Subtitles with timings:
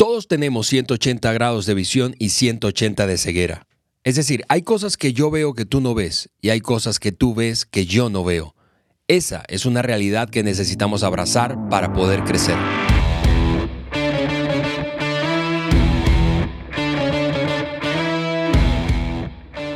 [0.00, 3.66] Todos tenemos 180 grados de visión y 180 de ceguera.
[4.02, 7.12] Es decir, hay cosas que yo veo que tú no ves y hay cosas que
[7.12, 8.54] tú ves que yo no veo.
[9.08, 12.56] Esa es una realidad que necesitamos abrazar para poder crecer.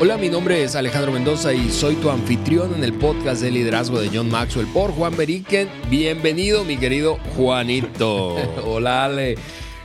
[0.00, 4.00] Hola, mi nombre es Alejandro Mendoza y soy tu anfitrión en el podcast de liderazgo
[4.00, 5.68] de John Maxwell por Juan Beriken.
[5.90, 8.36] Bienvenido, mi querido Juanito.
[8.64, 9.36] Hola, Ale.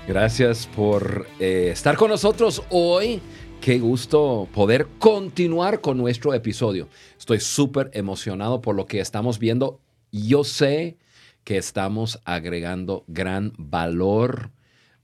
[0.10, 3.22] Gracias por eh, estar con nosotros hoy.
[3.62, 6.90] Qué gusto poder continuar con nuestro episodio.
[7.20, 9.80] Estoy súper emocionado por lo que estamos viendo.
[10.12, 10.98] Yo sé
[11.44, 14.50] que estamos agregando gran valor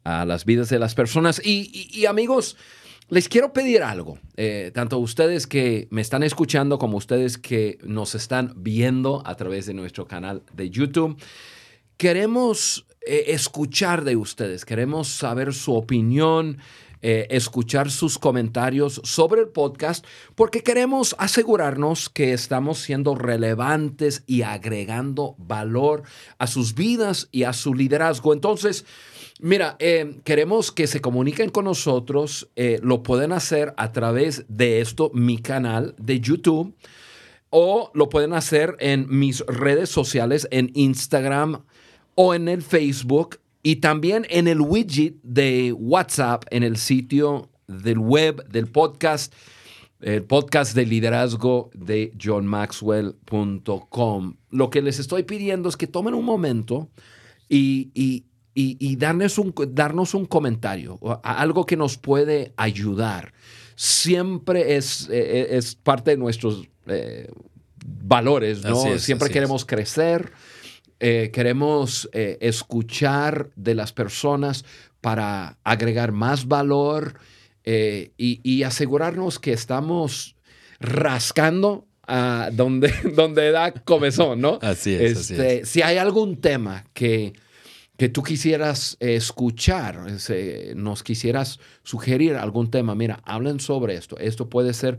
[0.04, 1.40] a las vidas de las personas.
[1.46, 2.58] Y, amigos,
[3.08, 8.16] les quiero pedir algo, eh, tanto ustedes que me están escuchando como ustedes que nos
[8.16, 11.16] están viendo a través de nuestro canal de YouTube.
[11.96, 16.58] Queremos eh, escuchar de ustedes, queremos saber su opinión,
[17.02, 24.42] eh, escuchar sus comentarios sobre el podcast, porque queremos asegurarnos que estamos siendo relevantes y
[24.42, 26.04] agregando valor
[26.40, 28.34] a sus vidas y a su liderazgo.
[28.34, 28.86] Entonces,
[29.42, 32.48] Mira, eh, queremos que se comuniquen con nosotros.
[32.56, 36.74] lo pueden hacer a través de esto, mi canal de YouTube,
[37.50, 41.64] o lo pueden hacer en mis redes sociales, en Instagram,
[42.16, 48.00] o en el Facebook y también en el widget de WhatsApp en el sitio del
[48.00, 49.34] web del podcast,
[50.02, 54.36] el podcast de liderazgo de johnmaxwell.com.
[54.52, 56.92] Lo que les estoy pidiendo es que tomen un momento
[57.50, 63.34] y, y, y, darnos, un, darnos un comentario, algo que nos puede ayudar.
[63.76, 67.32] Siempre es, eh, es parte de nuestros eh,
[67.84, 69.00] valores, ¿no?
[69.00, 70.32] Siempre queremos crecer
[71.08, 74.66] eh, queremos eh, escuchar de las personas
[75.02, 77.20] para agregar más valor
[77.64, 80.36] eh, y, asegurarnos que estamos
[80.80, 84.58] rascando a donde, donde da comezón, ¿no?
[84.64, 87.34] Así es, este, Si hay algún tema que,
[87.98, 90.08] que tú quisieras escuchar,
[90.76, 94.18] nos quisieras sugerir algún tema, mira, hablen sobre esto.
[94.18, 94.98] Esto puede ser,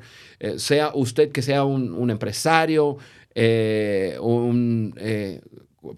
[0.59, 2.97] sea usted que sea un, un empresario,
[4.21, 4.95] un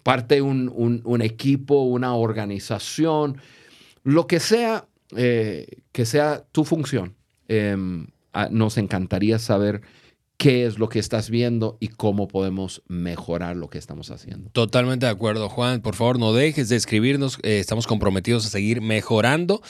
[0.03, 3.41] parte de un, equipo, una organización,
[4.03, 7.15] lo que sea eh, que sea tu función.
[7.49, 8.07] Em,
[8.51, 9.81] nos encantaría saber
[10.37, 14.51] qué es lo que estás viendo y cómo podemos mejorar lo que estamos haciendo.
[14.51, 15.81] Totalmente de acuerdo, Juan.
[15.81, 17.39] Por favor, no dejes de escribirnos.
[17.43, 19.61] Eh, estamos comprometidos a seguir mejorando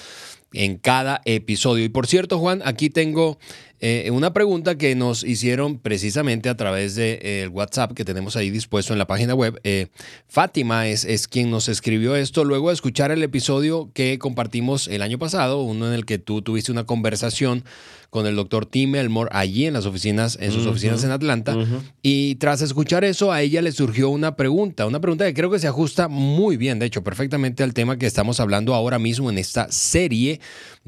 [0.53, 1.85] en cada episodio.
[1.85, 3.39] Y por cierto, Juan, aquí tengo
[3.81, 8.37] eh, una pregunta que nos hicieron precisamente a través del de, eh, WhatsApp que tenemos
[8.37, 9.61] ahí dispuesto en la página web.
[9.65, 9.87] Eh,
[10.27, 15.03] Fátima es, es, quien nos escribió esto luego de escuchar el episodio que compartimos el
[15.03, 17.65] año pasado, uno en el que tú tuviste una conversación
[18.11, 21.57] con el doctor Tim Elmore allí en las oficinas, en sus oficinas en Atlanta.
[22.03, 25.59] Y tras escuchar eso, a ella le surgió una pregunta, una pregunta que creo que
[25.59, 29.37] se ajusta muy bien, de hecho, perfectamente al tema que estamos hablando ahora mismo en
[29.37, 30.41] esta serie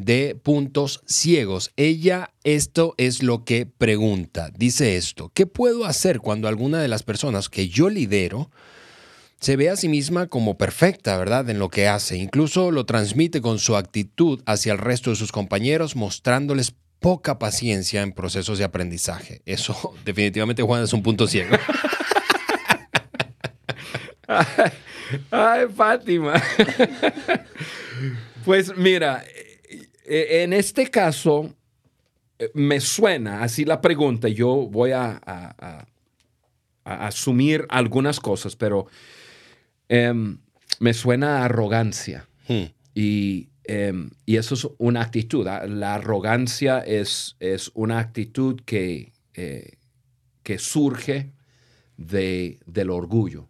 [0.04, 1.72] de puntos ciegos.
[1.76, 4.50] Ella, esto es lo que pregunta.
[4.56, 8.50] Dice esto, ¿qué puedo hacer cuando alguna de las personas que yo lidero
[9.40, 11.48] se ve a sí misma como perfecta, ¿verdad?
[11.48, 12.18] En lo que hace.
[12.18, 18.02] Incluso lo transmite con su actitud hacia el resto de sus compañeros, mostrándoles poca paciencia
[18.02, 19.40] en procesos de aprendizaje.
[19.46, 21.56] Eso definitivamente, Juan, es un punto ciego.
[25.30, 26.34] ay, Fátima.
[28.44, 29.24] pues mira,
[30.04, 31.54] en este caso
[32.38, 34.28] eh, me suena así la pregunta.
[34.28, 35.86] Yo voy a,
[36.84, 38.86] asumir algunas cosas, pero
[39.88, 40.38] em,
[40.80, 42.26] me suena arrogancia.
[42.48, 42.64] Hmm.
[42.94, 45.46] Y Em, y eso es una actitud.
[45.46, 45.64] ¿ah?
[45.64, 49.78] La arrogancia es, es una actitud que, eh,
[50.42, 51.30] que surge
[51.96, 53.46] de, del orgullo.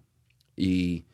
[0.56, 1.06] Y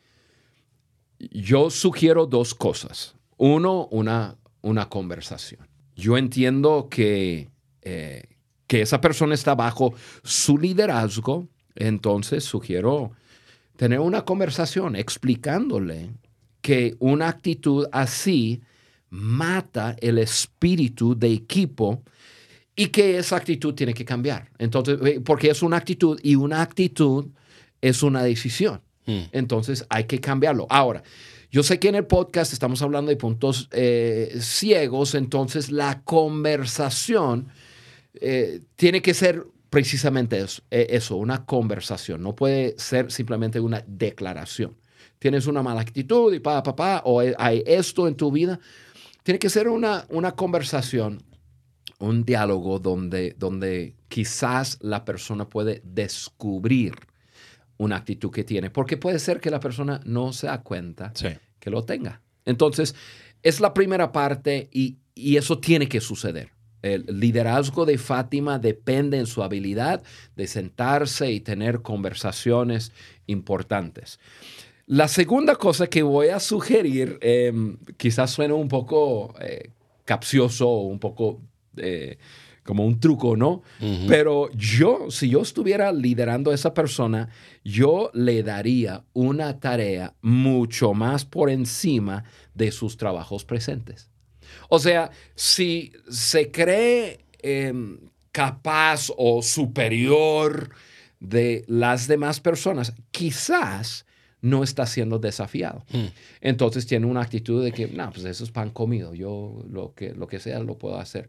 [1.21, 3.15] yo sugiero dos cosas.
[3.37, 5.67] Uno, una, una conversación.
[5.95, 7.49] Yo entiendo que,
[7.83, 8.25] eh,
[8.67, 13.13] que esa persona está bajo su liderazgo, entonces sugiero
[13.77, 16.11] tener una conversación explicándole
[16.61, 18.61] que una actitud así
[19.09, 22.03] mata el espíritu de equipo
[22.75, 24.51] y que esa actitud tiene que cambiar.
[24.59, 27.27] Entonces, eh, porque es una actitud y una actitud
[27.81, 28.81] es una decisión.
[29.07, 29.23] Hmm.
[29.31, 30.67] Entonces hay que cambiarlo.
[30.69, 31.05] Ahora,
[31.51, 37.49] yo sé que en el podcast estamos hablando de puntos eh, ciegos, entonces la conversación
[38.15, 42.23] eh, tiene que ser precisamente eso, eso, una conversación.
[42.23, 44.77] No puede ser simplemente una declaración.
[45.19, 48.61] Tienes una mala actitud y pa, pa, pa, o hay esto en tu vida
[49.27, 51.21] tiene que ser una, una conversación,
[51.99, 56.95] un diálogo donde, donde quizás la persona puede descubrir
[57.79, 61.13] una actitud que tiene, porque puede ser que la persona no se da cuenta
[61.59, 62.21] que lo tenga.
[62.45, 62.95] Entonces,
[63.43, 66.51] es la primera parte y, y eso tiene que suceder.
[66.83, 70.03] El liderazgo de Fátima depende en su habilidad
[70.37, 72.93] de sentarse y tener conversaciones
[73.27, 74.21] importantes.
[74.87, 79.71] La segunda cosa que voy a sugerir, em, quizás suene un poco eh,
[80.05, 81.41] capcioso o un poco
[81.77, 82.19] eh,
[82.67, 83.63] como un truco, ¿no?
[84.09, 87.31] Pero yo, si yo estuviera liderando a esa persona,
[87.65, 92.25] yo le daría una tarea mucho más por encima
[92.55, 94.11] de sus trabajos presentes.
[94.69, 97.99] O sea, si se cree em,
[98.33, 100.71] capaz o superior
[101.21, 104.05] de las demás personas, quizás
[104.43, 105.85] no está siendo desafiado.
[105.91, 106.07] Hmm.
[106.41, 110.15] Entonces tiene una actitud de que, no, pues eso es pan comido, yo lo que,
[110.15, 111.29] lo que sea lo puedo hacer.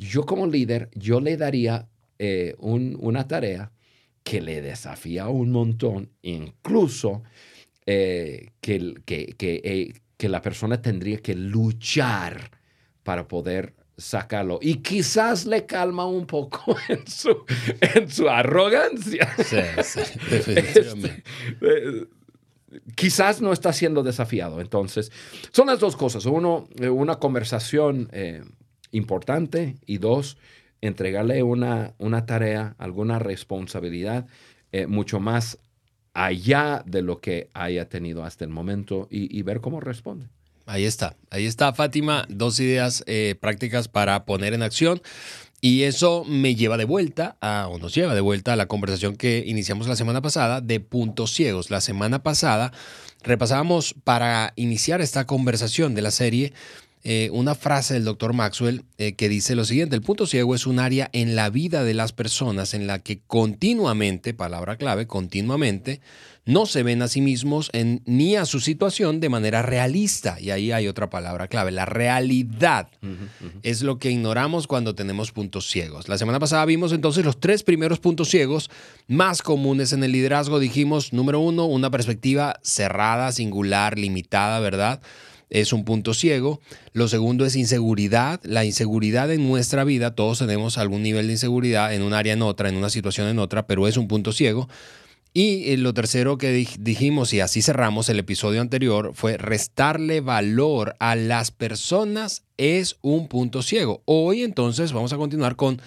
[0.00, 1.86] Yo como líder, yo le daría
[2.18, 3.70] eh, una tarea
[4.24, 7.22] que le desafía un montón, incluso
[7.84, 12.50] eh, que, que, eh, que la persona tendría que luchar
[13.02, 14.58] para poder sacarlo.
[14.62, 17.44] Y quizás le calma un poco en su,
[17.80, 19.30] en su arrogancia.
[19.36, 20.00] Sí, sí,
[20.30, 21.24] definitivamente.
[21.60, 22.08] Este,
[22.96, 24.62] quizás no está siendo desafiado.
[24.62, 25.12] Entonces,
[25.52, 26.24] son las dos cosas.
[26.24, 28.08] Uno, una conversación
[28.92, 30.36] importante y dos,
[30.80, 34.26] entregarle una, una tarea, alguna responsabilidad
[34.72, 35.58] eh, mucho más
[36.14, 40.26] allá de lo que haya tenido hasta el momento y, ver cómo responde.
[40.66, 43.04] Ahí está, ahí está Fátima, dos ideas
[43.40, 45.00] prácticas para poner en acción.
[45.60, 47.36] Y eso me lleva de vuelta
[47.68, 51.34] o nos lleva de vuelta a la conversación que iniciamos la semana pasada de puntos
[51.34, 51.70] ciegos.
[51.70, 52.72] La semana pasada
[53.22, 56.54] repasábamos para iniciar esta conversación de la serie
[57.02, 60.66] eh, una frase del doctor Maxwell eh, que dice lo siguiente, el punto ciego es
[60.66, 66.00] un área en la vida de las personas en la que continuamente, palabra clave, continuamente,
[66.44, 67.70] no se ven a sí mismos
[68.04, 70.38] ni a su situación de manera realista.
[70.40, 72.88] Y ahí hay otra palabra clave, la realidad.
[73.62, 76.08] Es lo que ignoramos cuando tenemos puntos ciegos.
[76.08, 78.70] La semana pasada vimos entonces los tres primeros puntos ciegos
[79.06, 80.58] más comunes en el liderazgo.
[80.58, 85.00] Dijimos, número uno, una perspectiva cerrada, singular, limitada, ¿verdad?
[85.50, 86.60] Es un punto ciego.
[86.92, 88.40] Lo segundo es inseguridad.
[88.44, 92.42] La inseguridad en nuestra vida, todos tenemos algún nivel de inseguridad en un área en
[92.42, 94.68] otra, en una situación en otra, pero es un punto ciego.
[95.32, 100.96] Y eh, lo tercero que dijimos, y así cerramos el episodio anterior, fue restarle valor
[100.98, 104.02] a las personas es un punto ciego.
[104.06, 105.80] Hoy entonces vamos a continuar con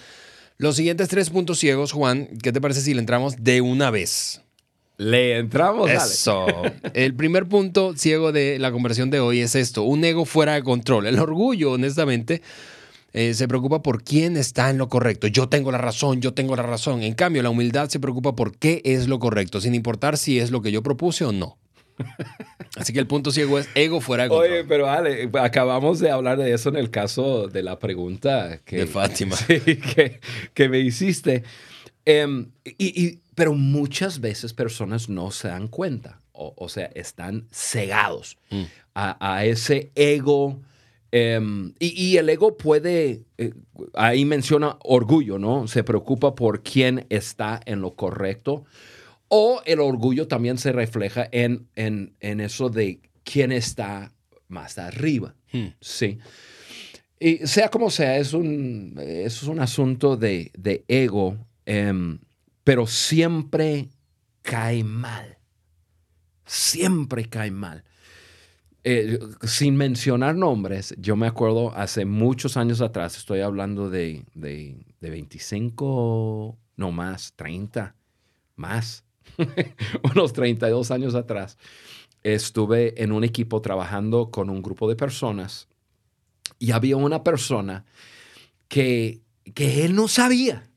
[0.57, 1.92] los siguientes tres puntos ciegos.
[1.92, 4.42] Juan, ¿qué te parece si le entramos de una vez?
[4.98, 5.90] Le entramos.
[5.90, 6.45] Eso.
[6.94, 10.63] El primer punto ciego de la conversación de hoy es esto, un ego fuera de
[10.63, 11.07] control.
[11.07, 12.42] El orgullo, honestamente,
[13.13, 15.28] eh, se preocupa por quién está en lo correcto.
[15.28, 17.04] Yo tengo la razón, yo tengo la razón.
[17.04, 20.51] En cambio, la humildad se preocupa por qué es lo correcto, sin importar si es
[20.51, 21.57] lo que yo propuse o no.
[22.75, 24.51] Así que el punto ciego es ego fuera de control.
[24.51, 28.78] Oye, pero Ale, acabamos de hablar de eso en el caso de la pregunta que,
[28.78, 29.36] de Fátima.
[30.54, 31.44] que, me hiciste.
[32.06, 38.64] Em, y, pero muchas veces personas no se dan cuenta, o, sea, están cegados mm.
[38.96, 40.60] a, a, ese ego
[41.16, 43.54] Em, y, el ego puede, eh,
[43.94, 45.68] ahí menciona orgullo, ¿no?
[45.68, 48.66] Se preocupa por quién está en lo correcto.
[49.28, 54.12] O el orgullo también se refleja en, en, eso de quién está
[54.48, 55.36] más arriba.
[55.52, 55.68] Hmm.
[55.80, 56.18] Sí.
[57.20, 60.52] Y sea como sea, es un, es un asunto de,
[60.88, 61.38] ego,
[61.68, 62.18] em,
[62.63, 63.89] pero siempre
[64.41, 65.38] cae mal.
[66.46, 67.84] Siempre cae mal.
[68.86, 74.86] Eh, sin mencionar nombres, yo me acuerdo hace muchos años atrás, estoy hablando de, de,
[75.00, 77.96] 25, no más, 30,
[78.58, 79.05] más,
[80.13, 81.58] unos 32 años atrás,
[82.24, 85.70] estuve en un equipo trabajando con un grupo de personas
[86.60, 87.86] y había una persona
[88.67, 89.22] que,
[89.53, 90.70] que él no sabía,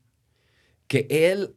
[0.87, 1.57] que él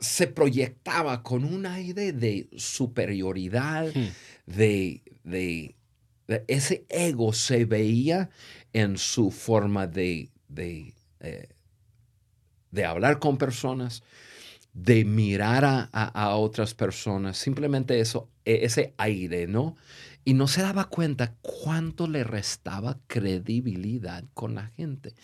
[0.00, 4.08] se proyectaba con un aire de superioridad, hmm.
[4.46, 5.74] de, de,
[6.46, 8.30] ese ego se veía
[8.72, 11.48] en su forma de, de, eh,
[12.70, 14.02] de hablar con personas,
[14.72, 19.76] de mirar a, a, otras personas, simplemente eso, e, ese aire, ¿no?
[20.28, 25.14] Y no se daba cuenta cuánto le restaba credibilidad con la gente.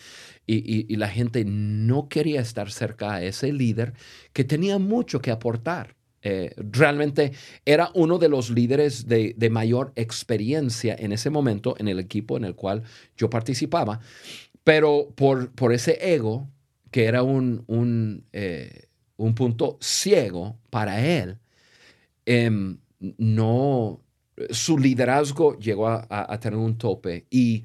[0.47, 3.93] Y, y, la gente no quería estar cerca a ese líder
[4.33, 5.95] que tenía mucho que aportar
[6.27, 7.33] Eh, realmente
[7.65, 12.45] era uno de los líderes de, mayor experiencia en ese momento en el equipo en
[12.45, 12.81] el cual
[13.15, 13.99] yo participaba,
[14.63, 16.49] pero por, por ese ego,
[16.89, 21.37] que era un, un, eh, un punto ciego para él,
[22.25, 22.79] em,
[23.19, 24.01] no,
[24.49, 27.63] su liderazgo llegó a, tener un tope y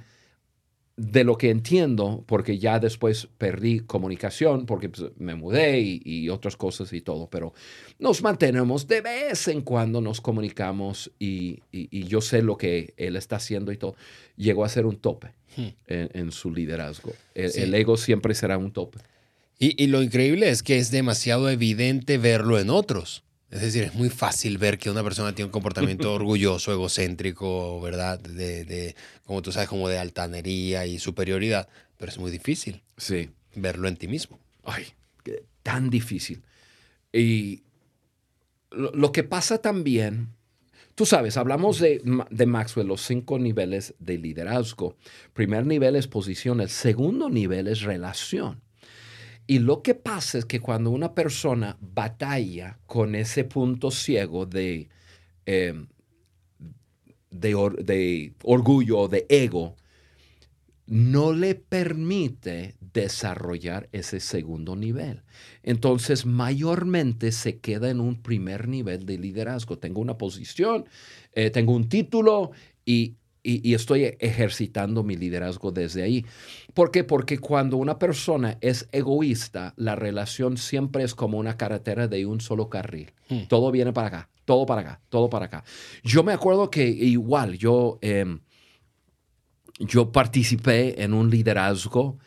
[0.97, 6.57] de lo que entiendo, porque ya después perdí comunicación, porque pues, me mudé y, otras
[6.57, 7.55] cosas y todo, pero
[7.99, 13.37] nos mantenemos de vez en cuando, nos comunicamos y, yo sé lo que él está
[13.37, 13.97] haciendo y todo.
[14.37, 15.69] Llegó a ser un tope hmm.
[15.87, 17.13] en, su liderazgo.
[17.35, 18.99] El, ego siempre será un tope.
[19.59, 23.25] y lo increíble es que es demasiado evidente verlo en otros.
[23.51, 28.21] Es decir, es muy fácil ver que una persona tiene un comportamiento orgulloso, egocéntrico, ¿verdad?
[28.21, 33.31] De, como tú sabes, como de altanería y superioridad, pero es muy difícil sí.
[33.55, 34.39] verlo en ti mismo.
[34.63, 34.85] Ay,
[35.65, 36.43] tan difícil.
[37.13, 37.65] Y
[38.71, 40.29] lo, que pasa también,
[40.95, 44.97] tú sabes, hablamos de, de Maxwell, los cinco niveles de liderazgo.
[45.33, 48.63] Primer nivel es posición, el segundo nivel es relación.
[49.51, 54.89] Y lo que pasa es que cuando una persona batalla con ese punto ciego de,
[55.45, 55.89] em,
[57.33, 59.75] de, de orgullo, de ego,
[60.87, 65.25] no le permite desarrollar ese segundo nivel.
[65.65, 69.79] Entonces, mayormente se queda en un primer nivel de liderazgo.
[69.79, 70.85] Tengo una posición,
[71.33, 72.53] eh, tengo un título
[72.85, 76.27] y y, estoy ejercitando mi liderazgo desde ahí.
[76.75, 77.05] ¿Por qué?
[77.05, 82.41] Porque cuando una persona es egoísta, la relación siempre es como una carretera de un
[82.41, 83.13] solo carril.
[83.29, 83.45] Hmm.
[83.49, 85.65] Todo viene para acá, todo para acá, todo para acá.
[86.03, 88.41] Yo me acuerdo que igual yo, em,
[89.79, 92.19] yo participé en un liderazgo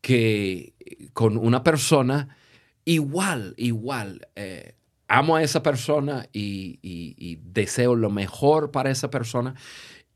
[0.00, 0.74] que
[1.12, 2.36] con una persona
[2.84, 4.28] igual, igual.
[4.34, 4.74] Eh,
[5.08, 9.54] amo a esa persona y deseo lo mejor para esa persona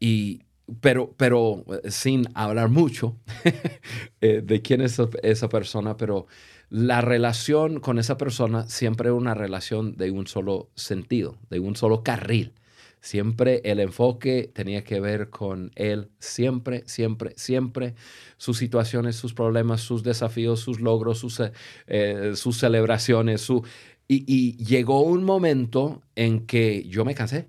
[0.00, 0.40] y,
[0.80, 3.16] pero, pero eh, sin hablar mucho
[4.20, 6.26] eh, de quién es esa persona, pero
[6.70, 11.76] la relación con esa persona siempre es una relación de un solo sentido, de un
[11.76, 12.54] solo carril.
[13.02, 17.94] Siempre el enfoque tenía que ver con él, siempre, siempre, siempre,
[18.36, 21.40] sus situaciones, sus problemas, sus desafíos, sus logros, sus,
[21.86, 23.40] eh, sus celebraciones.
[23.40, 23.64] Su,
[24.06, 27.48] y, y, llegó un momento en que yo me cansé.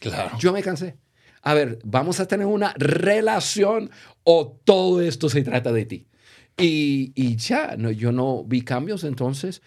[0.00, 0.36] Claro.
[0.38, 0.96] Yo me cansé
[1.42, 3.90] a ver, vamos a tener una relación
[4.22, 6.06] o todo esto se trata de ti.
[6.56, 9.62] Y, ya, no, yo no vi cambios, entonces,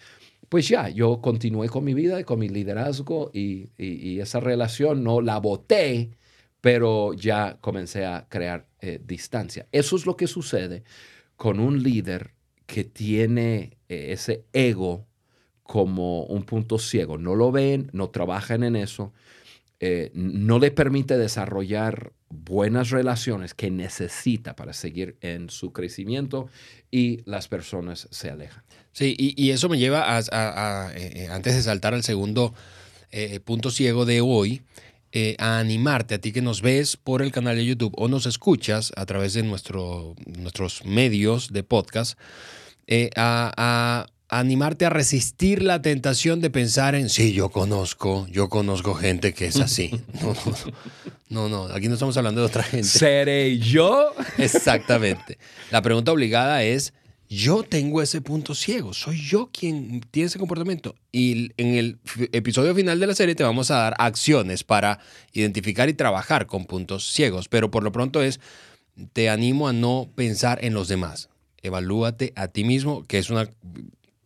[0.48, 3.68] pues ya, yo continué con mi vida y con mi liderazgo y,
[4.20, 6.12] esa relación no la boté,
[6.62, 9.66] pero ya comencé a crear eh, distancia.
[9.72, 10.84] Eso es lo que sucede
[11.36, 12.32] con un líder
[12.64, 15.06] que tiene eh, ese ego
[15.62, 17.18] como un punto ciego.
[17.18, 19.12] No lo ven, no trabajan en eso
[19.78, 26.48] eh, no le permite desarrollar buenas relaciones que necesita para seguir en su crecimiento
[26.90, 28.64] y las personas se alejan.
[28.92, 32.54] Sí, y, eso me lleva a, eh, eh, antes de saltar al segundo
[33.44, 34.62] punto ciego de hoy,
[35.38, 38.92] a animarte a ti que nos ves por el canal de YouTube o nos escuchas
[38.96, 42.18] a través de nuestro, nuestros medios de podcast,
[43.16, 49.34] a animarte a resistir la tentación de pensar en, sí, yo conozco, yo conozco gente
[49.34, 49.90] que es así.
[51.28, 52.86] No, no, no, aquí no estamos hablando de otra gente.
[52.86, 54.12] ¿Seré yo?
[54.38, 55.38] Exactamente.
[55.72, 56.94] La pregunta obligada es,
[57.28, 60.94] yo tengo ese punto ciego, soy yo quien tiene ese comportamiento.
[61.10, 61.98] Y en el
[62.32, 65.00] episodio final de la serie te vamos a dar acciones para
[65.32, 68.38] identificar y trabajar con puntos ciegos, pero por lo pronto es,
[69.12, 71.28] te animo a no pensar en los demás.
[71.62, 73.50] Evalúate a ti mismo, que es una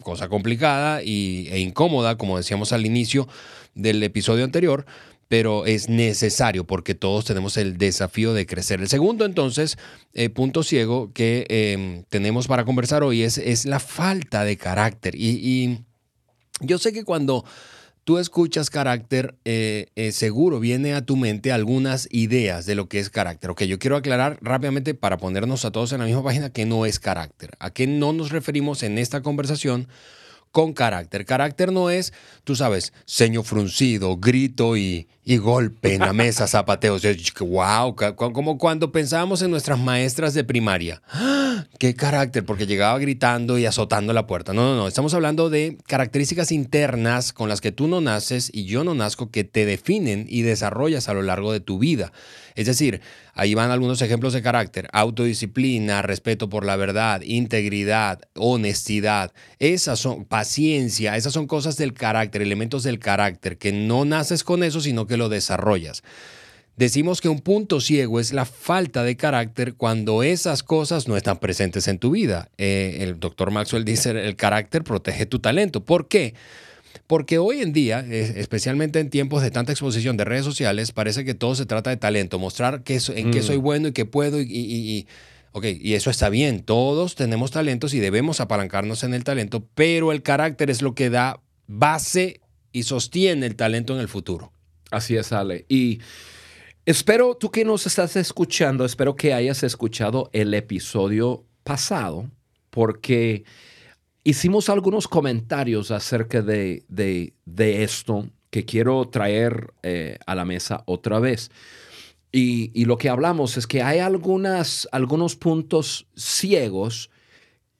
[0.00, 3.28] cosa complicada y, e incómoda, como decíamos al inicio
[3.74, 4.86] del episodio anterior,
[5.28, 8.80] pero es necesario porque todos tenemos el desafío de crecer.
[8.80, 9.78] El segundo, entonces,
[10.12, 15.14] eh, punto ciego que em, tenemos para conversar hoy es, es, la falta de carácter.
[15.14, 15.84] y
[16.62, 17.44] yo sé que cuando
[18.04, 22.98] tú escuchas carácter, eh, eh, seguro viene a tu mente algunas ideas de lo que
[22.98, 23.50] es carácter.
[23.50, 26.86] Ok, yo quiero aclarar rápidamente para ponernos a todos en la misma página que no
[26.86, 27.52] es carácter.
[27.58, 29.88] ¿A qué no nos referimos en esta conversación?
[30.52, 31.24] con carácter.
[31.24, 32.12] Carácter no es,
[32.44, 36.98] tú sabes, ceño fruncido, grito y, golpe en la mesa, zapateo.
[37.40, 41.02] wow, como cuando pensábamos en nuestras maestras de primaria.
[41.08, 41.66] ¡Ah!
[41.78, 42.44] ¡Qué carácter!
[42.44, 44.52] Porque llegaba gritando y azotando la puerta.
[44.52, 44.88] No, no, no.
[44.88, 49.30] Estamos hablando de características internas con las que tú no naces y yo no nazco
[49.30, 52.12] que te definen y desarrollas a lo largo de tu vida.
[52.54, 53.00] Es decir,
[53.40, 54.88] Ahí van algunos ejemplos de carácter.
[54.92, 59.32] Autodisciplina, respeto por la verdad, integridad, honestidad.
[59.58, 64.62] Esas son paciencia, esas son cosas del carácter, elementos del carácter, que no naces con
[64.62, 66.02] eso, sino que lo desarrollas.
[66.80, 71.38] Decimos que un punto ciego es la falta de carácter cuando esas cosas no están
[71.38, 72.48] presentes en tu vida.
[72.56, 75.84] Eh, el doctor Maxwell dice, el carácter protege tu talento.
[75.84, 76.32] ¿Por qué?
[77.06, 81.34] Porque hoy en día, especialmente en tiempos de tanta exposición de redes sociales, parece que
[81.34, 83.62] todo se trata de talento, mostrar que, en qué soy mm.
[83.62, 85.06] bueno y qué puedo y, y,
[85.62, 90.22] y eso está bien, todos tenemos talentos y debemos apalancarnos en el talento, pero el
[90.22, 92.40] carácter es lo que da base
[92.72, 94.52] y sostiene el talento en el futuro.
[94.90, 95.64] Así es, Ale.
[95.68, 96.00] Y
[96.84, 102.28] espero, tú que nos estás escuchando, espero que hayas escuchado el episodio pasado,
[102.70, 103.44] porque
[104.24, 106.84] hicimos algunos comentarios acerca de,
[107.56, 111.50] esto que quiero traer eh, a la mesa otra vez.
[112.32, 117.10] Y, lo que hablamos es que hay algunas, algunos puntos ciegos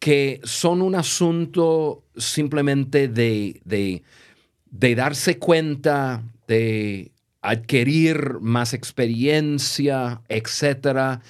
[0.00, 11.23] que son un asunto simplemente de, de darse cuenta, de adquirir más experiencia, etcétera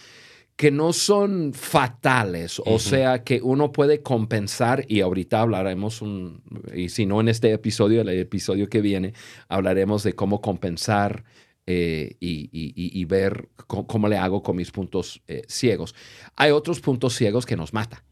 [0.56, 6.42] que no son fatales, o sea que uno puede compensar y ahorita hablaremos, un,
[6.74, 9.14] y si no en este episodio, el episodio que viene,
[9.48, 11.24] hablaremos de cómo compensar
[11.64, 15.94] eh, y, ver cómo, le hago con mis puntos eh, ciegos.
[16.36, 18.04] Hay otros puntos ciegos que nos mata,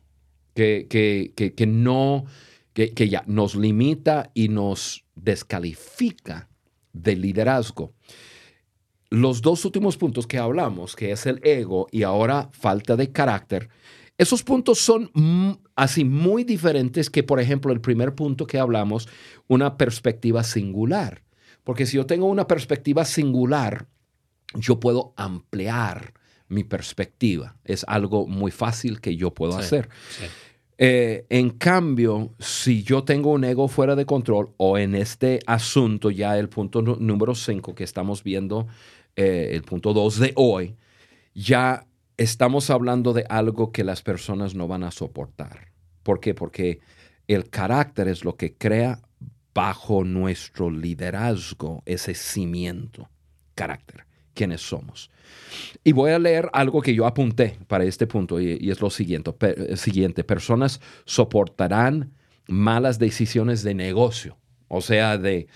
[0.54, 2.24] que, que, que no,
[2.72, 6.48] que ya nos limita y nos descalifica
[6.92, 7.92] del liderazgo
[9.10, 13.68] los dos últimos puntos que hablamos, que es el ego y ahora falta de carácter,
[14.18, 15.10] esos puntos son
[15.76, 19.08] así muy diferentes que, por ejemplo, el primer punto que hablamos,
[19.46, 21.22] una perspectiva singular.
[21.62, 23.86] Porque si yo tengo una perspectiva singular,
[24.54, 26.14] yo puedo ampliar
[26.48, 27.56] mi perspectiva.
[27.64, 29.88] Es algo muy fácil que yo puedo hacer.
[30.80, 36.10] Eh, en cambio, si yo tengo un ego fuera de control o en este asunto,
[36.10, 38.68] ya el punto número 5 que estamos viendo
[39.16, 40.76] eh, el punto 2 de hoy,
[41.34, 41.84] ya
[42.16, 45.72] estamos hablando de algo que las personas no van a soportar.
[46.04, 46.32] ¿Por qué?
[46.32, 46.78] Porque
[47.26, 49.00] el carácter es lo que crea
[49.52, 53.10] bajo nuestro liderazgo ese cimiento,
[53.56, 54.04] carácter,
[54.38, 55.10] quiénes somos.
[55.82, 59.32] Y voy a leer algo que yo apunté para este punto y, es lo siguiente,
[59.76, 60.22] siguiente.
[60.22, 62.12] Personas soportarán
[62.46, 64.36] malas decisiones de negocio,
[64.68, 65.48] o sea, de,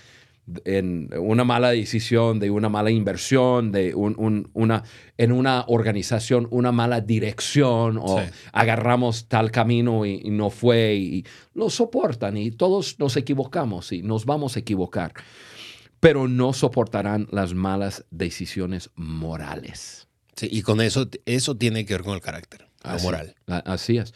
[0.65, 4.83] en una mala decisión, de una mala inversión, de una,
[5.17, 11.69] en una organización, una mala dirección, o agarramos tal camino y, no fue, y, lo
[11.69, 15.13] soportan, y todos nos equivocamos y nos vamos a equivocar,
[16.03, 20.09] pero no soportarán las malas decisiones morales.
[20.35, 23.35] Sí, y con eso, eso tiene que ver con el carácter, la moral.
[23.47, 24.13] Así es.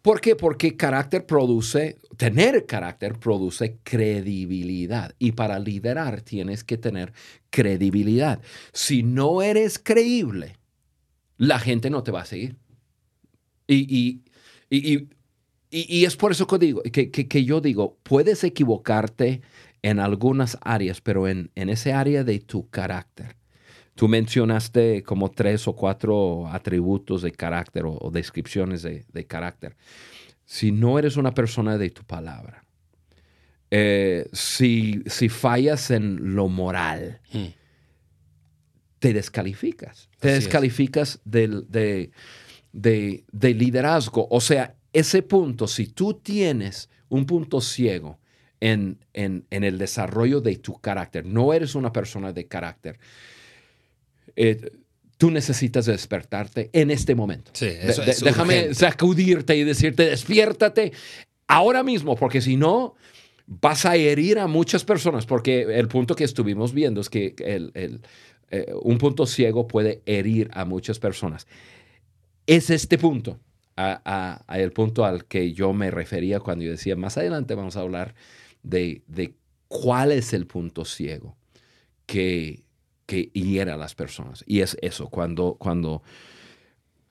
[0.00, 0.34] ¿Por qué?
[0.34, 5.14] Porque carácter produce, tener carácter produce credibilidad.
[5.18, 7.12] Y para liderar tienes que tener
[7.50, 8.40] credibilidad.
[8.72, 10.56] Si no eres creíble,
[11.36, 12.56] la gente no te va a seguir.
[13.66, 14.22] Y,
[14.70, 19.42] y, es por eso que, digo, que, yo digo, puedes equivocarte
[19.82, 23.36] en algunas áreas, pero en, en ese área de tu carácter
[23.96, 29.74] Tú mencionaste como tres o cuatro atributos de carácter o, descripciones de, carácter.
[30.44, 32.62] Si no eres una persona de tu palabra,
[33.70, 37.46] eh, si, si, fallas en lo moral, hmm.
[38.98, 40.10] te descalificas.
[40.20, 42.12] Te descalificas del, de,
[42.72, 44.28] de, liderazgo.
[44.30, 48.18] O sea, ese punto, si tú tienes un punto ciego
[48.60, 52.98] en, en, en el desarrollo de tu carácter, no eres una persona de carácter,
[54.34, 54.70] eh,
[55.16, 57.50] tú necesitas despertarte en este momento.
[57.54, 60.92] Sí, eso, déjame sacudirte y decirte, despiértate
[61.48, 62.94] ahora mismo, porque si no,
[63.46, 68.00] vas a herir a muchas personas, porque el punto que estuvimos viendo es que el,
[68.50, 71.46] eh, un punto ciego puede herir a muchas personas.
[72.46, 73.38] Es este punto,
[73.76, 77.80] a, el punto al que yo me refería cuando yo decía, más adelante vamos a
[77.80, 78.14] hablar
[78.66, 79.34] de, de
[79.68, 81.36] cuál es el punto ciego
[82.06, 82.66] que
[83.06, 84.44] que hiera a las personas.
[84.46, 86.02] Y es eso, cuando, cuando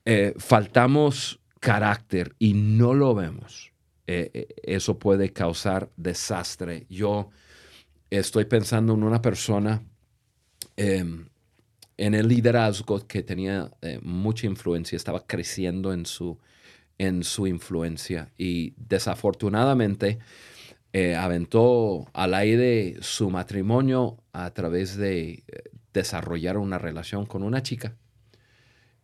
[0.03, 3.71] eh, faltamos carácter y no lo vemos,
[4.07, 6.85] eh, eh, eso puede causar desastre.
[6.89, 7.29] Yo
[8.09, 9.81] estoy pensando en una persona
[10.75, 11.29] em,
[11.97, 16.37] en el liderazgo que tenía mucha influencia, estaba creciendo en su,
[16.97, 20.19] en su influencia y desafortunadamente
[21.17, 25.43] aventó al aire su matrimonio a través de,
[25.95, 27.95] desarrollar una relación con una chica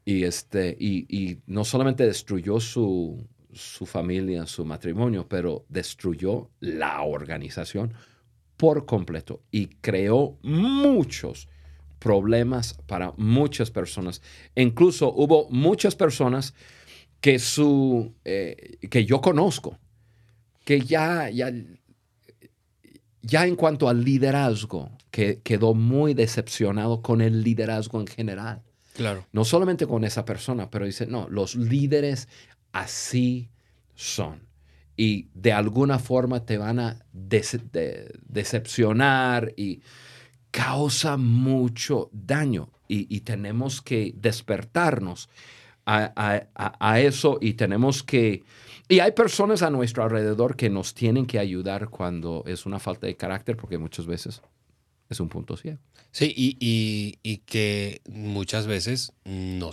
[0.06, 7.94] Y, este, y, no solamente destruyó su, su familia, su matrimonio, pero destruyó la organización
[8.58, 11.48] por completo y creó muchos
[12.00, 14.22] problemas para muchas personas.
[14.56, 16.54] incluso hubo muchas personas
[17.22, 19.78] que, su, eh, que yo conozco,
[20.66, 21.52] que ya, ya,
[23.22, 28.62] ya en cuanto al liderazgo, que quedó muy decepcionado con el liderazgo en general.
[28.96, 29.26] Claro.
[29.32, 32.28] No solamente con esa persona, pero dice, no, los líderes
[32.72, 33.50] así
[33.96, 34.42] son.
[34.98, 39.82] Y de alguna forma te van a decepcionar y
[40.52, 42.70] causa mucho daño.
[42.88, 45.30] Y, tenemos que despertarnos
[45.86, 48.44] a, eso y tenemos que...
[48.92, 53.08] Y hay personas a nuestro alrededor que nos tienen que ayudar cuando es una falta
[53.08, 54.42] de carácter, porque muchas veces
[55.08, 55.78] es un punto ciego.
[56.12, 59.72] Sí, y, que muchas veces no,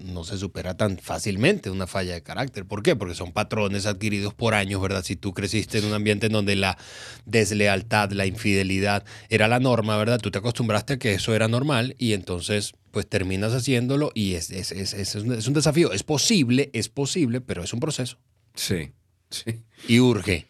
[0.00, 2.64] no, se supera tan fácilmente una falla de carácter.
[2.64, 2.96] ¿Por qué?
[2.96, 5.04] Porque son patrones adquiridos por años, ¿verdad?
[5.04, 6.78] Si tú creciste en un ambiente en donde la
[7.26, 10.18] deslealtad, la infidelidad era la norma, ¿verdad?
[10.18, 14.50] Tú te acostumbraste a que eso era normal y entonces pues terminas haciéndolo y es,
[14.50, 15.92] es, es, es un desafío.
[15.92, 18.16] Es posible, es posible, pero es un proceso.
[18.56, 18.90] Sí,
[19.30, 19.62] sí.
[19.86, 20.48] Y urge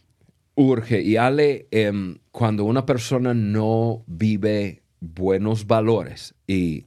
[0.57, 1.03] urge.
[1.03, 6.85] Y Ale, em, cuando una persona no vive buenos valores, y,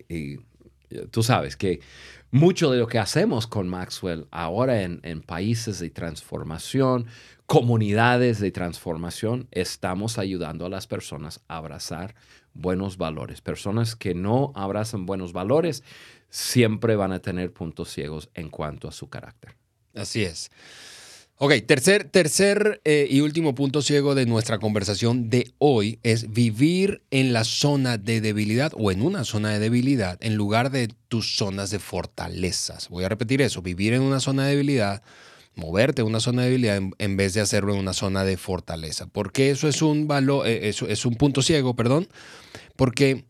[1.11, 1.79] tú sabes que
[2.31, 7.05] mucho de lo que hacemos con Maxwell ahora en, países de transformación,
[7.45, 12.15] comunidades de transformación, estamos ayudando a las personas a abrazar
[12.53, 13.41] buenos valores.
[13.41, 15.83] Personas que no abrazan buenos valores
[16.29, 19.55] siempre van a tener puntos ciegos en cuanto a su carácter.
[19.95, 20.51] Así es.
[21.41, 27.01] Ok, tercer, tercer eh, y último punto ciego de nuestra conversación de hoy es vivir
[27.11, 31.37] en la zona de debilidad o en una zona de debilidad en lugar de tus
[31.37, 32.89] zonas de fortalezas.
[32.89, 35.01] Voy a repetir eso, vivir en una zona de debilidad,
[35.55, 39.07] moverte en una zona de debilidad en, vez de hacerlo en una zona de fortaleza.
[39.07, 42.09] Porque eso es un valor, eh, eso es un punto ciego, perdón,
[42.75, 43.23] porque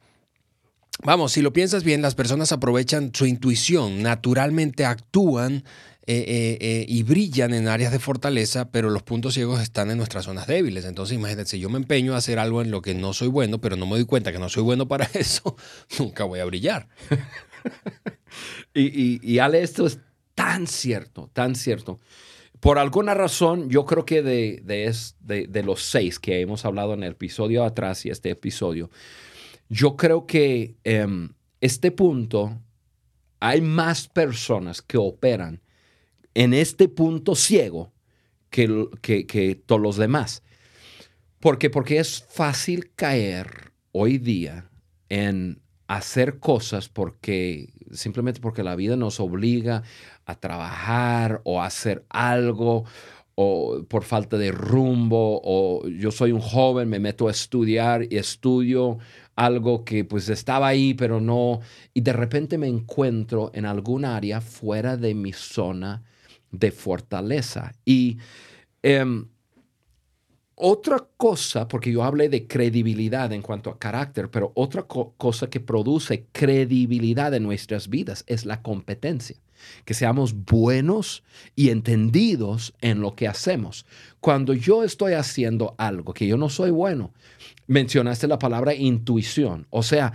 [1.01, 5.63] Vamos, si lo piensas bien, las personas aprovechan su intuición, naturalmente actúan
[6.11, 9.97] eh, eh, eh, y brillan en áreas de fortaleza, pero los puntos ciegos están en
[9.97, 10.85] nuestras zonas débiles.
[10.85, 13.75] Entonces, imagínate, yo me empeño a hacer algo en lo que no soy bueno, pero
[13.75, 15.55] no me doy cuenta que no soy bueno para eso,
[15.99, 16.87] nunca voy a brillar.
[18.73, 19.99] y, Ale, esto es
[20.33, 21.99] tan cierto, tan cierto.
[22.59, 27.11] Por alguna razón, yo creo que de, de, los seis que hemos hablado en el
[27.11, 28.89] episodio atrás y este episodio,
[29.69, 32.59] yo creo que em, este punto
[33.39, 35.61] hay más personas que operan
[36.39, 37.91] en este punto ciego
[38.49, 40.41] que, que, todos los demás.
[41.41, 44.69] Porque, porque es fácil caer hoy día
[45.09, 49.83] en hacer cosas porque simplemente porque la vida nos obliga
[50.25, 52.85] a trabajar o a hacer algo
[53.35, 58.15] o por falta de rumbo o yo soy un joven, me meto a estudiar y
[58.15, 58.97] estudio
[59.35, 61.59] algo que pues estaba ahí pero no
[61.93, 66.03] y de repente me encuentro en algún área fuera de mi zona
[66.51, 67.73] de fortaleza.
[67.85, 68.17] Y
[68.83, 69.27] em,
[70.61, 75.61] otra cosa, porque yo hablé de credibilidad en cuanto a carácter, pero otra cosa que
[75.61, 79.37] produce credibilidad en nuestras vidas es la competencia.
[79.85, 81.23] Que seamos buenos
[81.55, 83.85] y entendidos en lo que hacemos.
[84.19, 87.13] Cuando yo estoy haciendo algo que yo no soy bueno,
[87.67, 89.65] mencionaste la palabra intuición.
[89.69, 90.11] O sea,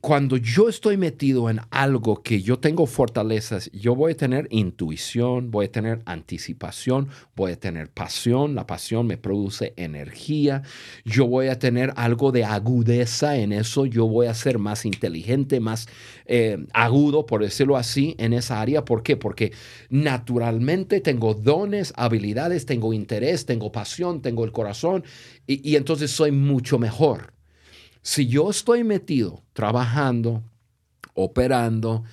[0.00, 5.50] cuando yo estoy metido en algo que yo tengo fortalezas, yo voy a tener intuición,
[5.50, 10.62] voy a tener anticipación, voy a tener pasión, la pasión me produce energía,
[11.04, 15.60] yo voy a tener algo de agudeza en eso, yo voy a ser más inteligente,
[15.60, 15.86] más
[16.24, 18.86] eh, agudo, por decirlo así, en esa área.
[18.86, 19.18] ¿Por qué?
[19.18, 19.52] Porque
[19.90, 25.04] naturalmente tengo dones, habilidades, tengo interés, tengo pasión, tengo el corazón
[25.46, 27.37] y entonces soy mucho mejor.
[28.02, 30.42] Si yo estoy metido, trabajando,
[31.14, 32.04] operando,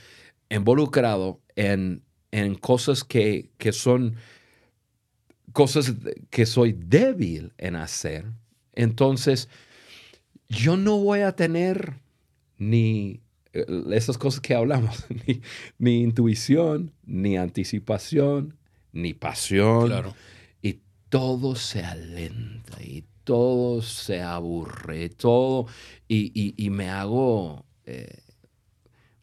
[0.50, 2.02] involucrado en,
[2.60, 4.16] cosas que, son
[5.54, 5.94] cosas
[6.30, 8.26] que soy débil en hacer,
[8.74, 9.48] entonces
[10.50, 11.94] yo no voy a tener
[12.58, 13.22] ni
[13.54, 15.06] eh, esas cosas que hablamos,
[15.78, 18.58] ni, intuición, ni anticipación,
[18.92, 20.14] ni pasión.
[20.62, 25.68] Y todo se alenta y todo se aburre, todo,
[26.08, 28.20] y, me hago eh,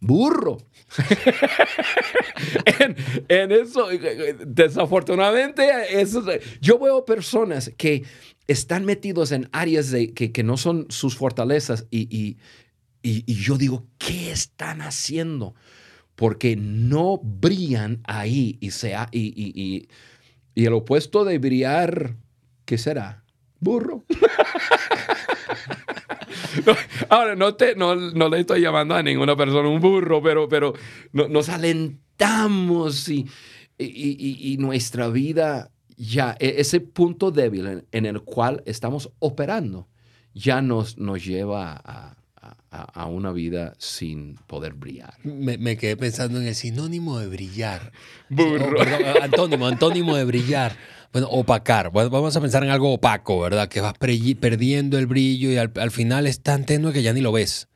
[0.00, 0.58] burro.
[3.28, 3.88] en, eso,
[4.44, 6.22] desafortunadamente, eso,
[6.60, 8.04] yo veo personas que
[8.46, 12.36] están metidos en áreas de, que, no son sus fortalezas y,
[13.02, 15.54] y, yo digo, ¿qué están haciendo?
[16.14, 19.88] porque no brillan ahí y, sea, y, y, y,
[20.54, 22.16] y el opuesto de brillar,
[22.64, 23.21] ¿qué será?
[23.62, 24.04] Burro.
[27.08, 30.74] ahora, no, te, no, no, le estoy llamando a ninguna persona un burro, pero, pero
[31.12, 33.28] nos alentamos y,
[33.78, 39.86] y, y, nuestra vida ya, e, ese punto débil en, el cual estamos operando,
[40.34, 42.16] ya nos, nos lleva a,
[42.72, 45.14] a, una vida sin poder brillar.
[45.22, 47.92] Me, quedé pensando en el sinónimo de brillar.
[48.28, 48.80] Burro.
[48.80, 50.76] Oh, antónimo, antónimo de brillar.
[51.12, 51.92] Bueno, opacar.
[51.92, 53.68] Vamos a pensar en algo opaco, ¿verdad?
[53.68, 57.32] Que vas perdiendo el brillo y al, final es tan tenue que ya ni lo
[57.32, 57.68] ves.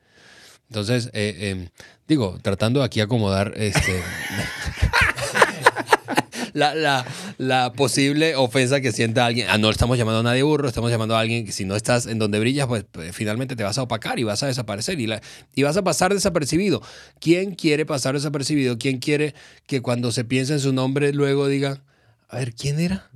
[0.69, 1.69] Entonces, eh, em,
[2.07, 4.01] digo, tratando aquí acomodar este.
[6.53, 7.05] la,
[7.37, 9.47] la, posible ofensa que sienta alguien.
[9.51, 12.07] Ah, no estamos llamando a nadie burro, estamos llamando a alguien que si no estás
[12.07, 15.05] en donde brillas, pues, pues finalmente te vas a opacar y vas a desaparecer y,
[15.05, 15.21] la,
[15.53, 16.81] y vas a pasar desapercibido.
[17.19, 18.79] ¿Quién quiere pasar desapercibido?
[18.79, 19.35] ¿Quién quiere
[19.67, 21.83] que cuando se piense en su nombre luego diga,
[22.29, 23.09] a ver, ¿quién era?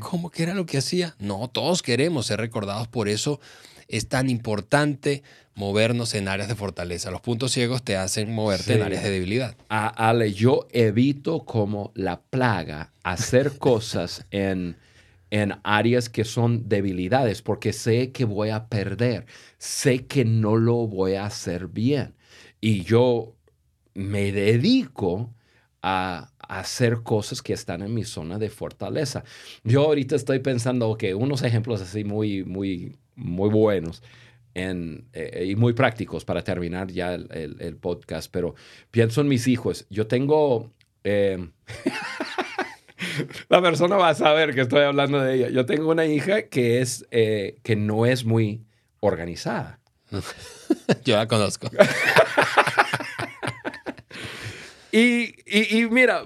[0.00, 1.14] ¿Cómo que era lo que hacía?
[1.18, 3.40] No, todos queremos ser recordados por eso
[3.88, 5.22] es tan importante
[5.54, 7.10] movernos en áreas de fortaleza.
[7.10, 9.56] Los puntos ciegos te hacen moverte en áreas de debilidad.
[9.68, 14.76] Ale, yo evito como la plaga hacer cosas en,
[15.30, 19.26] en áreas que son debilidades porque sé que voy a perder,
[19.56, 22.14] sé que no lo voy a hacer bien.
[22.60, 23.34] Y yo
[23.94, 25.34] me dedico
[25.82, 29.22] a, hacer cosas que están en mi zona de fortaleza.
[29.62, 34.02] Yo ahorita estoy pensando que unos ejemplos así muy, muy muy buenos
[34.54, 38.54] eh, y muy prácticos para terminar ya el, podcast, pero
[38.90, 39.86] pienso en mis hijos.
[39.90, 40.72] Yo tengo...
[41.04, 41.48] Eh,
[43.48, 45.48] la persona va a saber que estoy hablando de ella.
[45.50, 48.62] Yo tengo una hija que, es, eh, que no es muy
[49.00, 49.78] organizada.
[51.04, 51.70] Yo la conozco.
[54.92, 56.24] y, y, mira,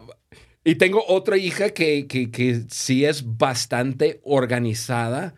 [0.64, 5.34] y tengo otra hija que, que, que sí es bastante organizada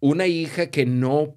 [0.00, 1.36] una hija que no,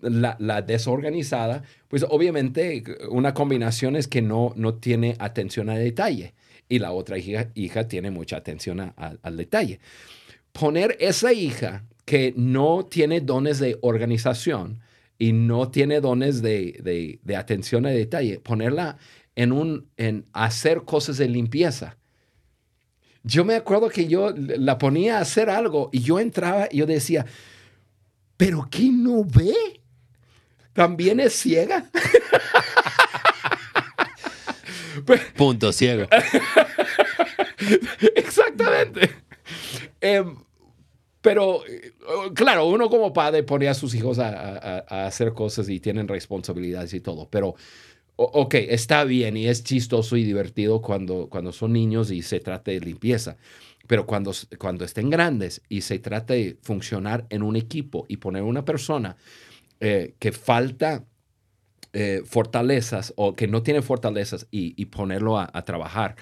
[0.00, 6.34] la, desorganizada, pues obviamente una combinación es que no, no tiene atención al detalle
[6.68, 9.80] y la otra hija, hija tiene mucha atención al detalle.
[10.50, 14.80] Poner esa hija que no tiene dones de organización
[15.18, 18.96] y no tiene dones de, de, atención al detalle, ponerla
[19.36, 21.97] en, un, en hacer cosas de limpieza.
[23.28, 26.86] Yo me acuerdo que yo la ponía a hacer algo y yo entraba y yo
[26.86, 27.26] decía,
[28.38, 29.82] pero ¿quién no ve?
[30.72, 31.90] También es ciega.
[35.36, 36.08] Punto ciego.
[38.16, 39.10] Exactamente.
[40.00, 40.34] Em,
[41.20, 41.60] pero,
[42.34, 47.00] claro, uno como padre pone a sus hijos a, hacer cosas y tienen responsabilidades y
[47.00, 47.56] todo, pero,
[48.18, 52.72] ok, está bien y es chistoso y divertido cuando, cuando son niños y se trata
[52.72, 53.36] de limpieza.
[53.86, 58.42] Pero cuando, cuando estén grandes y se trate de funcionar en un equipo y poner
[58.42, 59.16] una persona
[59.80, 61.04] eh, que falta
[61.92, 66.16] eh, fortalezas o que no tiene fortalezas y, ponerlo a, trabajar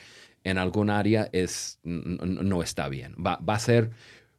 [0.44, 3.14] en algún área es, no, está bien.
[3.14, 3.90] Va, a ser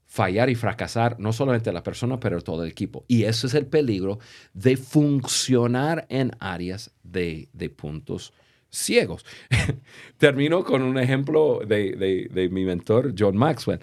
[0.08, 3.04] fallar y fracasar no solamente la persona, pero todo el equipo.
[3.08, 4.20] Y eso es el peligro
[4.54, 8.34] de funcionar en áreas de, de puntos
[8.70, 9.26] ciegos.
[10.18, 13.80] Termino con un ejemplo de, mi mentor, John Maxwell.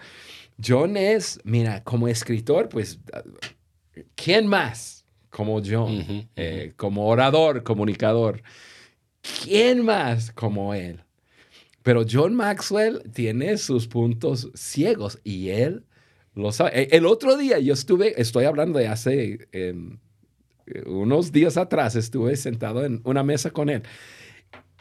[0.64, 2.98] John es, mira, como escritor, pues,
[4.14, 6.28] ¿quién más como John?
[6.36, 8.42] Eh, como orador, comunicador.
[9.42, 11.02] ¿Quién más como él?
[11.82, 15.84] Pero John Maxwell tiene sus puntos ciegos y él
[16.34, 16.82] lo sabe.
[16.82, 19.98] E, el otro día yo estuve, estoy hablando de hace em,
[20.86, 23.82] unos días atrás, estuve sentado en una mesa con él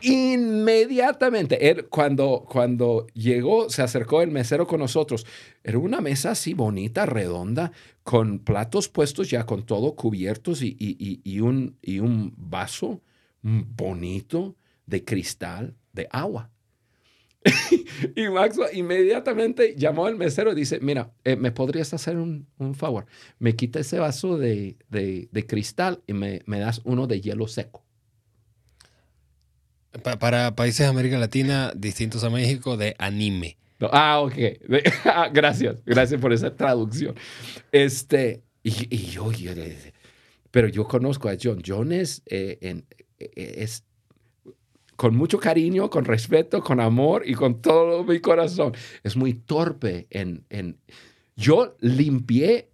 [0.04, 5.26] Inmediatamente, cuando, cuando llegó, se acercó el mesero con nosotros.
[5.64, 7.72] Era una mesa así bonita, redonda,
[8.04, 13.02] con platos puestos ya con todo cubiertos y, y, un, y un vaso
[13.42, 16.50] bonito de cristal de agua.
[18.16, 23.06] y Max inmediatamente llamó al mesero y dice, mira, eh, ¿me podrías hacer un, favor?
[23.40, 24.78] Me quita ese vaso de,
[25.48, 27.84] cristal y me, me das uno de hielo seco
[30.02, 33.58] para países de América Latina distintos a México, de anime.
[33.92, 34.34] ah, ok.
[35.06, 35.84] Ah, gracias.
[35.86, 37.16] Gracias por esa traducción.
[37.72, 39.32] Este, y, yo,
[40.52, 41.62] pero yo conozco a John.
[41.66, 42.58] John es, eh,
[43.20, 43.84] eh, es
[44.96, 48.74] con mucho cariño, con respeto, con amor y con todo mi corazón.
[49.04, 50.46] Es muy torpe en...
[50.50, 50.78] en
[51.36, 52.70] yo limpié,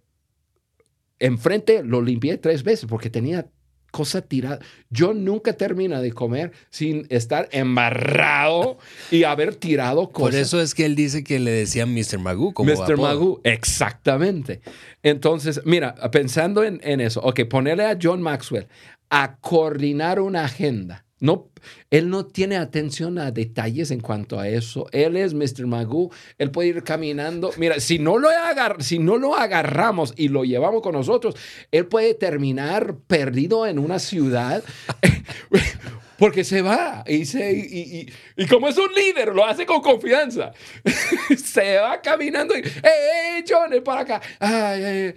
[1.18, 3.46] enfrente lo limpié tres veces porque tenía
[3.90, 4.60] cosa tirada.
[4.88, 8.78] Yo nunca termino de comer sin estar embarrado
[9.10, 10.30] y haber tirado cosas.
[10.30, 12.18] Por eso es que él dice que le decían Mr.
[12.18, 12.82] Magoo como Mr.
[12.82, 12.96] apodo.
[12.96, 14.60] Magoo, exactamente.
[15.02, 18.68] Entonces, mira, pensando en, en eso, ok, ponerle a John Maxwell
[19.10, 21.04] a coordinar una agenda.
[21.20, 21.50] No,
[21.90, 24.86] él no tiene atención a detalles en cuanto a eso.
[24.90, 25.66] Él es Mr.
[25.66, 26.10] Magoo.
[26.38, 27.50] Él puede ir caminando.
[27.58, 31.36] Mira, si no, lo agar si no lo agarramos y lo llevamos con nosotros,
[31.70, 34.64] él puede terminar perdido en una ciudad.
[36.18, 39.80] Porque se va y, se, y, y, y, como es un líder, lo hace con
[39.80, 40.52] confianza.
[41.42, 44.20] se va caminando y, ¡eh, John, es para acá!
[44.38, 45.14] Ay.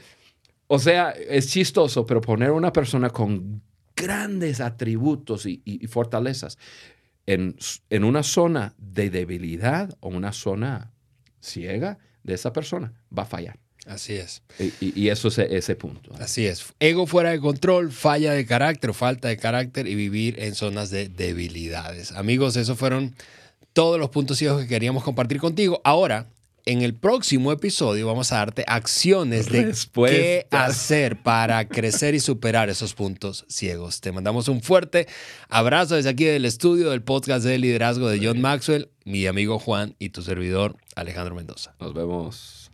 [0.67, 3.61] O sea, es chistoso, pero poner una persona con
[3.95, 6.57] grandes atributos y, y, y fortalezas
[7.25, 7.55] en,
[7.89, 10.91] en, una zona de debilidad o una zona
[11.39, 13.59] ciega de esa persona, va a fallar.
[13.85, 14.43] Así es.
[14.59, 16.13] Y, y eso es ese punto.
[16.19, 16.73] Así es.
[16.79, 21.09] Ego fuera de control, falla de carácter, falta de carácter y vivir en zonas de
[21.09, 22.13] debilidades.
[22.13, 23.13] Amigos, esos fueron
[23.73, 25.81] todos los puntos ciegos que queríamos compartir contigo.
[25.83, 26.27] Ahora,
[26.65, 32.69] en el próximo episodio vamos a darte acciones de qué hacer para crecer y superar
[32.69, 34.01] esos puntos ciegos.
[34.01, 35.07] Te mandamos un fuerte
[35.49, 39.95] abrazo desde aquí del estudio del podcast de liderazgo de John Maxwell, mi amigo Juan
[39.99, 41.75] y tu servidor Alejandro Mendoza.
[41.79, 42.71] Nos vemos.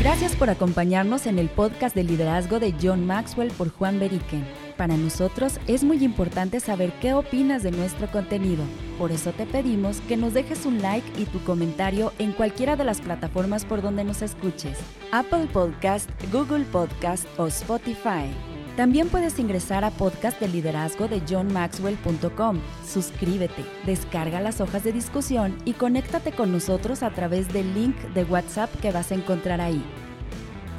[0.00, 4.44] Gracias por acompañarnos en el podcast de liderazgo de John Maxwell por Juan Beriken.
[4.76, 8.64] Para nosotros es muy importante saber qué opinas de nuestro contenido.
[8.98, 12.84] Por eso te pedimos que nos dejes un like y tu comentario en cualquiera de
[12.84, 14.78] las plataformas por donde nos escuches.
[15.12, 18.30] Apple Podcast, Google Podcast o Spotify.
[18.76, 22.58] También puedes ingresar a podcast de liderazgo de johnmaxwell.com.
[22.86, 28.24] Suscríbete, descarga las hojas de discusión y conéctate con nosotros a través del link de
[28.24, 29.84] WhatsApp que vas a encontrar ahí.